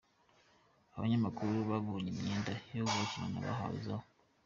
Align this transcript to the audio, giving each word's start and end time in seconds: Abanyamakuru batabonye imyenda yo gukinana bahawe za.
Abanyamakuru 0.95 1.51
batabonye 1.69 2.09
imyenda 2.13 2.51
yo 2.77 2.83
gukinana 2.91 3.37
bahawe 3.45 3.77
za. 3.85 3.95